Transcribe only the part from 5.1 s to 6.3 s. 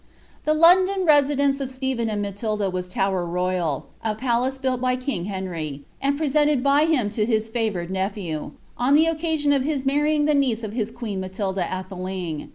Henry, and